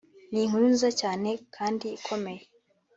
ni 0.31 0.39
inkuru 0.43 0.65
nziza 0.73 0.89
cyane 1.01 1.29
kandi 1.55 1.85
ikomeye 1.97 2.41